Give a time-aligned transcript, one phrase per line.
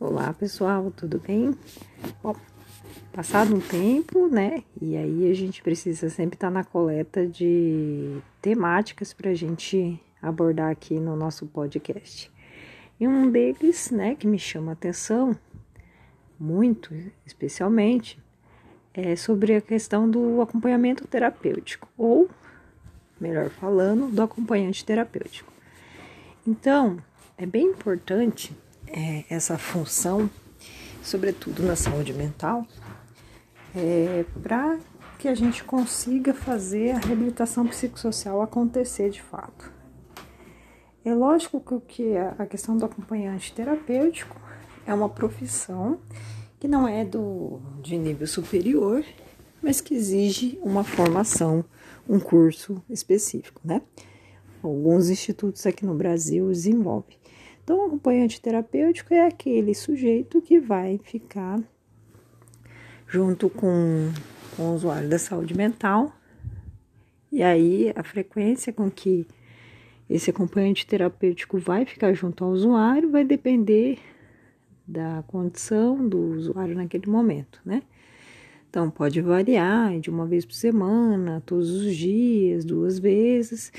[0.00, 1.56] Olá pessoal, tudo bem?
[2.20, 2.34] Bom,
[3.12, 4.64] passado um tempo, né?
[4.82, 10.72] E aí a gente precisa sempre estar na coleta de temáticas para a gente abordar
[10.72, 12.28] aqui no nosso podcast.
[12.98, 15.38] E um deles, né, que me chama a atenção
[16.40, 16.92] muito,
[17.24, 18.18] especialmente,
[18.92, 22.28] é sobre a questão do acompanhamento terapêutico, ou,
[23.20, 25.52] melhor falando, do acompanhante terapêutico.
[26.44, 26.98] Então,
[27.38, 28.54] é bem importante
[28.86, 30.28] é, essa função,
[31.02, 32.66] sobretudo na saúde mental,
[33.74, 34.78] é, para
[35.18, 39.72] que a gente consiga fazer a reabilitação psicossocial acontecer de fato.
[41.04, 44.40] É lógico que a questão do acompanhante terapêutico
[44.86, 45.98] é uma profissão
[46.58, 49.04] que não é do, de nível superior,
[49.62, 51.64] mas que exige uma formação,
[52.08, 53.82] um curso específico, né?
[54.62, 57.18] Alguns institutos aqui no Brasil desenvolvem.
[57.64, 61.58] Então, o acompanhante terapêutico é aquele sujeito que vai ficar
[63.08, 64.12] junto com,
[64.54, 66.12] com o usuário da saúde mental.
[67.32, 69.26] E aí, a frequência com que
[70.10, 73.98] esse acompanhante terapêutico vai ficar junto ao usuário vai depender
[74.86, 77.82] da condição do usuário naquele momento, né?
[78.68, 83.72] Então, pode variar de uma vez por semana, todos os dias, duas vezes.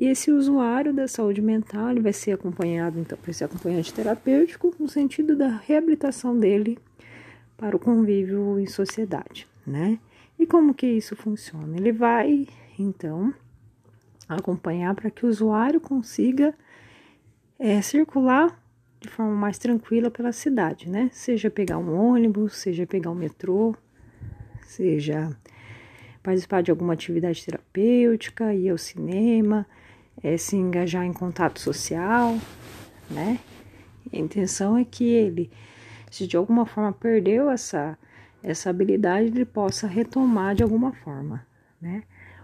[0.00, 4.74] E esse usuário da saúde mental ele vai ser acompanhado, então, por esse acompanhante terapêutico,
[4.80, 6.78] no sentido da reabilitação dele
[7.54, 9.98] para o convívio em sociedade, né?
[10.38, 11.76] E como que isso funciona?
[11.76, 13.34] Ele vai, então,
[14.26, 16.54] acompanhar para que o usuário consiga
[17.58, 18.58] é, circular
[19.00, 21.10] de forma mais tranquila pela cidade, né?
[21.12, 23.76] Seja pegar um ônibus, seja pegar um metrô,
[24.62, 25.36] seja
[26.22, 29.66] participar de alguma atividade terapêutica, ir ao cinema,
[30.22, 32.38] é, se engajar em contato social,
[33.10, 33.38] né?
[34.12, 35.50] a intenção é que ele,
[36.10, 37.96] se de alguma forma perdeu essa,
[38.42, 41.46] essa habilidade, ele possa retomar de alguma forma,
[41.80, 42.02] né?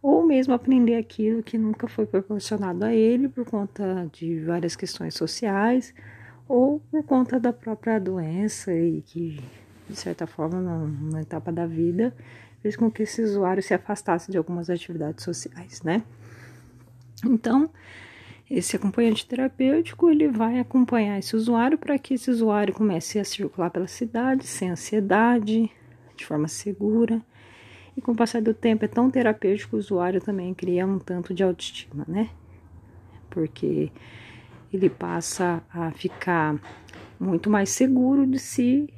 [0.00, 5.14] Ou mesmo aprender aquilo que nunca foi proporcionado a ele por conta de várias questões
[5.14, 5.92] sociais
[6.46, 9.40] ou por conta da própria doença e que,
[9.88, 12.14] de certa forma, numa etapa da vida,
[12.62, 16.04] fez com que esse usuário se afastasse de algumas atividades sociais, né?
[17.24, 17.70] Então,
[18.50, 23.70] esse acompanhante terapêutico ele vai acompanhar esse usuário para que esse usuário comece a circular
[23.70, 25.70] pela cidade sem ansiedade,
[26.16, 27.20] de forma segura.
[27.96, 31.34] E com o passar do tempo é tão terapêutico o usuário também cria um tanto
[31.34, 32.30] de autoestima, né?
[33.28, 33.92] Porque
[34.72, 36.58] ele passa a ficar
[37.18, 38.88] muito mais seguro de si,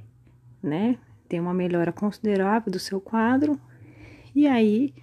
[0.63, 0.97] né?
[1.29, 3.59] Tem uma melhora considerável do seu quadro.
[4.35, 4.95] E aí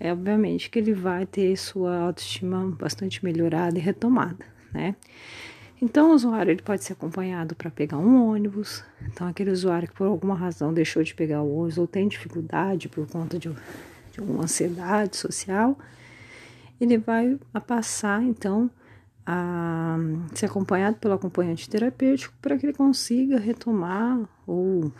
[0.00, 4.96] é obviamente que ele vai ter sua autoestima bastante melhorada e retomada, né?
[5.82, 8.84] Então, o usuário ele pode ser acompanhado para pegar um ônibus.
[9.02, 12.88] Então, aquele usuário que por alguma razão deixou de pegar o ônibus ou tem dificuldade
[12.88, 13.50] por conta de,
[14.12, 15.78] de uma ansiedade social,
[16.78, 18.70] ele vai a passar, então,
[19.24, 19.96] a
[20.34, 24.92] ser acompanhado pelo acompanhante terapêutico para que ele consiga retomar ou,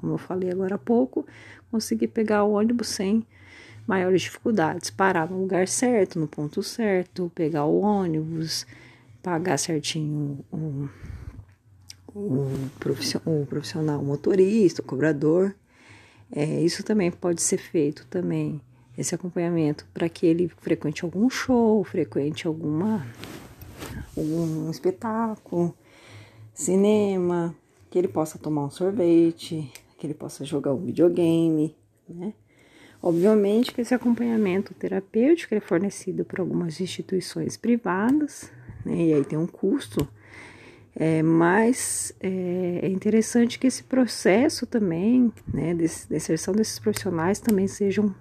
[0.00, 1.26] como eu falei agora há pouco,
[1.70, 3.26] conseguir pegar o ônibus sem
[3.86, 4.90] maiores dificuldades.
[4.90, 8.66] Parar no lugar certo, no ponto certo, pegar o ônibus,
[9.22, 10.88] pagar certinho o,
[12.08, 15.54] o, profissional, o profissional, motorista, o cobrador.
[16.30, 18.60] É, isso também pode ser feito também,
[18.98, 23.06] esse acompanhamento, para que ele frequente algum show, frequente alguma
[24.16, 25.76] algum espetáculo,
[26.54, 27.54] cinema,
[27.90, 31.76] que ele possa tomar um sorvete, que ele possa jogar um videogame,
[32.08, 32.32] né?
[33.02, 38.50] Obviamente que esse acompanhamento terapêutico é fornecido por algumas instituições privadas,
[38.84, 40.08] né, e aí tem um custo,
[40.94, 47.68] é, mas é, é, interessante que esse processo também, né, de inserção desses profissionais também
[47.68, 48.14] sejam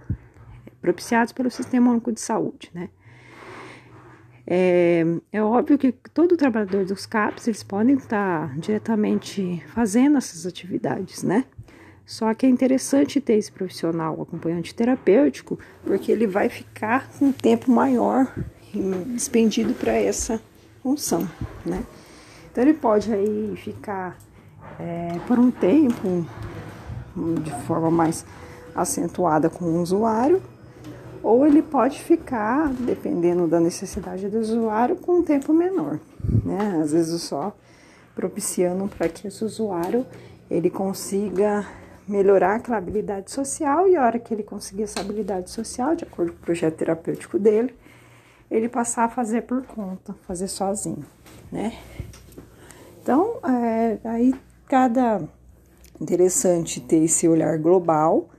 [0.81, 2.90] propiciados pelo Sistema Único de Saúde, né.
[4.47, 11.23] É, é, óbvio que todo trabalhador dos CAPs, eles podem estar diretamente fazendo essas atividades,
[11.23, 11.46] né?
[12.05, 17.31] Só que é interessante ter esse profissional acompanhante terapêutico, porque ele vai ficar com um
[17.31, 18.31] tempo maior
[19.16, 20.40] expendido para essa
[20.84, 21.28] função,
[21.66, 21.84] né?
[22.52, 24.17] Então ele pode aí ficar
[24.79, 26.25] é, por um tempo
[27.41, 28.25] de forma mais
[28.75, 30.41] acentuada com o usuário,
[31.23, 35.99] ou ele pode ficar, dependendo da necessidade do usuário, com um tempo menor,
[36.43, 36.79] né?
[36.84, 37.55] Às vezes só
[38.13, 40.05] propiciando para que esse usuário
[40.49, 41.66] ele consiga
[42.07, 46.31] melhorar aquela habilidade social e a hora que ele conseguir essa habilidade social, de acordo
[46.31, 47.73] com o projeto terapêutico dele,
[48.49, 51.05] ele passar a fazer por conta, fazer sozinho,
[51.52, 51.73] né?
[53.02, 54.34] Então, é, aí
[54.67, 55.22] cada
[55.99, 58.29] interessante ter esse olhar global,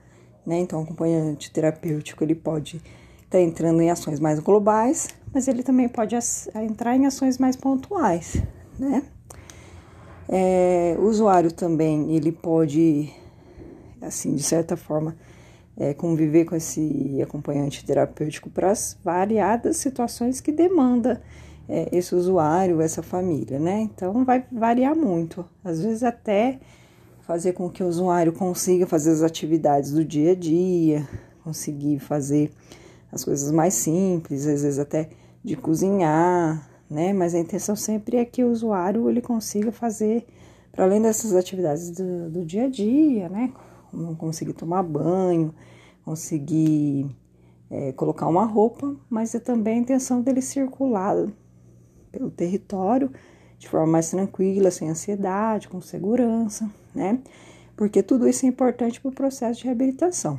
[0.45, 0.59] né?
[0.59, 5.63] Então, o acompanhante terapêutico ele pode estar tá entrando em ações mais globais, mas ele
[5.63, 6.17] também pode
[6.55, 8.43] entrar em ações mais pontuais,
[8.79, 9.03] né?
[10.29, 13.13] É, o usuário também ele pode,
[14.07, 15.17] assim, de certa forma,
[15.77, 21.23] é, conviver com esse acompanhante terapêutico para as variadas situações que demanda
[21.69, 23.81] é, esse usuário, essa família, né?
[23.81, 26.59] Então vai variar muito, às vezes até
[27.27, 31.07] fazer com que o usuário consiga fazer as atividades do dia a dia,
[31.43, 32.53] conseguir fazer
[33.11, 35.11] as coisas mais simples, às vezes até
[35.43, 37.13] de cozinhar, né?
[37.13, 40.25] Mas a intenção sempre é que o usuário ele consiga fazer,
[40.71, 43.53] para além dessas atividades do, do dia a dia, né?
[43.91, 45.55] Como conseguir tomar banho,
[46.05, 47.07] conseguir
[47.71, 51.27] é, colocar uma roupa, mas é também a intenção dele circular
[52.11, 53.11] pelo território
[53.59, 57.21] de forma mais tranquila, sem ansiedade, com segurança, né?
[57.75, 60.39] Porque tudo isso é importante para o processo de reabilitação.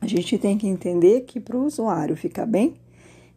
[0.00, 2.76] A gente tem que entender que para o usuário ficar bem,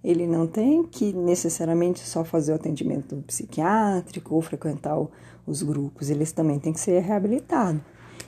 [0.04, 4.98] ele não tem que necessariamente só fazer o atendimento psiquiátrico ou frequentar
[5.46, 7.82] os grupos, eles também têm que ser reabilitados.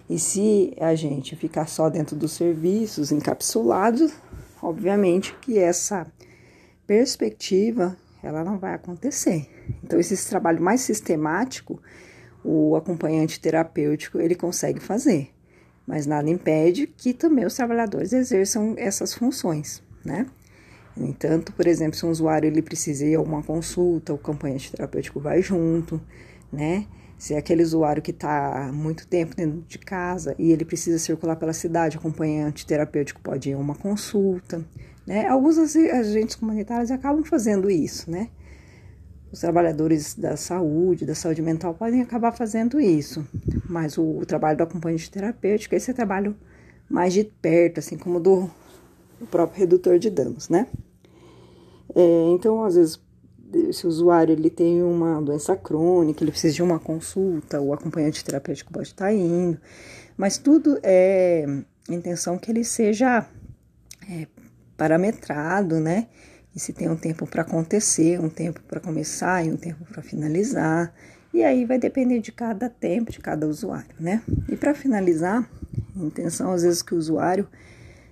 [0.10, 4.14] E se a gente ficar só dentro dos serviços encapsulados,
[4.62, 6.06] obviamente que essa
[6.86, 9.48] perspectiva ela não vai acontecer.
[9.84, 11.82] Então, esse trabalho mais sistemático,
[12.44, 15.30] o acompanhante terapêutico ele consegue fazer,
[15.86, 20.28] mas nada impede que também os trabalhadores exerçam essas funções, né?
[20.96, 24.72] No entanto, por exemplo, se um usuário ele precisa ir a uma consulta, o acompanhante
[24.72, 26.00] terapêutico vai junto,
[26.52, 26.86] né?
[27.18, 31.36] Se é aquele usuário que está muito tempo dentro de casa e ele precisa circular
[31.36, 34.64] pela cidade, acompanhante terapêutico pode ir a uma consulta,
[35.08, 35.28] né?
[35.28, 38.30] Alguns agentes comunitários acabam fazendo isso, né?
[39.32, 43.26] Os trabalhadores da saúde, da saúde mental podem acabar fazendo isso,
[43.68, 46.36] mas o, o trabalho do acompanhante terapêutico, esse é trabalho
[46.90, 48.50] mais de perto, assim como do,
[49.20, 50.68] do próprio redutor de danos, né?
[51.94, 53.00] É, então, às vezes,
[53.72, 58.24] se o usuário ele tem uma doença crônica, ele precisa de uma consulta, o acompanhante
[58.24, 59.60] terapêutico pode estar indo,
[60.18, 61.46] mas tudo é
[61.90, 63.26] intenção que ele seja
[64.10, 64.28] é,
[64.78, 66.08] parametrado, né?
[66.56, 70.02] E se tem um tempo para acontecer, um tempo para começar e um tempo para
[70.02, 70.94] finalizar.
[71.34, 74.22] E aí vai depender de cada tempo, de cada usuário, né?
[74.48, 75.50] E para finalizar,
[75.96, 77.48] intenção às vezes que o usuário,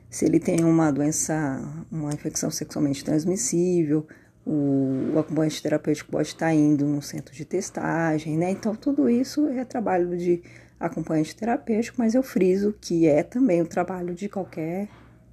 [0.09, 4.05] se ele tem uma doença, uma infecção sexualmente transmissível,
[4.45, 8.51] o, acompanhante terapêutico pode estar indo no centro de testagem, né?
[8.51, 10.43] Então, tudo isso é trabalho de
[10.79, 14.89] acompanhante terapêutico, mas eu friso que é também o trabalho de qualquer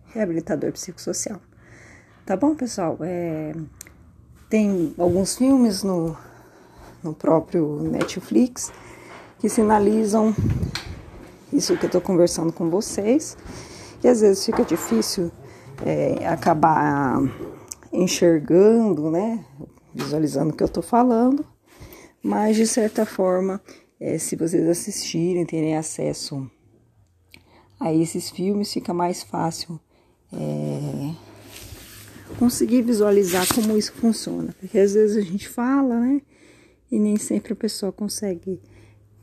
[0.06, 1.40] reabilitador psicossocial.
[2.24, 2.98] Tá bom, pessoal?
[3.00, 3.52] É,
[4.48, 6.16] tem alguns filmes no,
[7.02, 8.72] no próprio Netflix
[9.40, 10.34] que sinalizam
[11.52, 13.36] isso que eu estou conversando com vocês.
[14.02, 15.30] E às vezes fica difícil
[15.84, 17.20] é, acabar
[17.92, 19.44] enxergando, né?
[19.94, 21.44] Visualizando o que eu estou falando.
[22.22, 23.60] Mas de certa forma,
[23.98, 26.50] é, se vocês assistirem, terem acesso
[27.78, 29.80] a esses filmes, fica mais fácil
[30.32, 31.14] é,
[32.38, 34.54] conseguir visualizar como isso funciona.
[34.58, 36.20] Porque às vezes a gente fala, né?
[36.90, 38.60] E nem sempre a pessoa consegue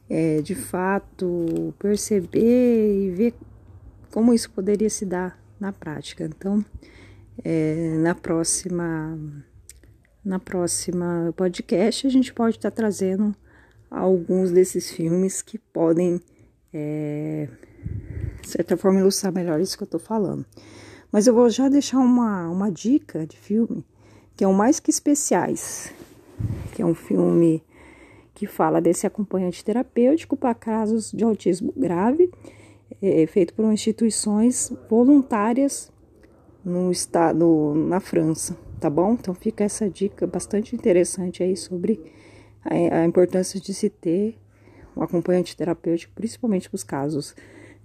[0.10, 3.34] é, de fato perceber e ver
[4.12, 6.26] como isso poderia se dar na prática.
[6.26, 6.64] Então,
[7.44, 9.18] é, na próxima
[10.24, 13.36] na próxima podcast a gente pode estar tá trazendo
[13.90, 16.20] alguns desses filmes que podem
[16.74, 17.48] é,
[18.42, 20.46] de certa forma ilustrar melhor isso que eu estou falando.
[21.12, 23.86] Mas eu vou já deixar uma, uma dica de filme,
[24.36, 25.94] que é o Mais Que Especiais,
[26.74, 27.64] que é um filme
[28.34, 32.30] que fala desse acompanhante terapêutico para casos de autismo grave,
[33.02, 35.92] é, feito por instituições voluntárias
[36.68, 39.14] no estado, na França, tá bom?
[39.14, 42.02] Então fica essa dica bastante interessante aí sobre
[42.64, 44.38] a, a importância de se ter
[44.96, 47.34] um acompanhante terapêutico, principalmente para os casos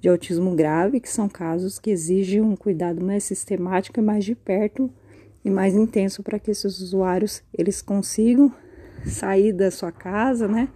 [0.01, 4.35] de autismo grave, que são casos que exigem um cuidado mais sistemático e mais de
[4.35, 4.91] perto
[5.45, 8.53] e mais intenso para que esses usuários eles consigam
[9.07, 10.69] sair da sua casa, né?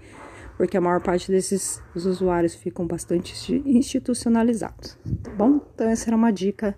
[0.57, 3.35] Porque a maior parte desses usuários ficam bastante
[3.67, 5.61] institucionalizados, tá bom?
[5.75, 6.77] Então essa era uma dica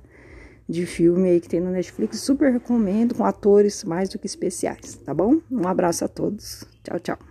[0.69, 4.97] de filme aí que tem no Netflix, super recomendo, com atores mais do que especiais,
[4.97, 5.41] tá bom?
[5.51, 6.65] Um abraço a todos.
[6.85, 7.29] Tchau, tchau.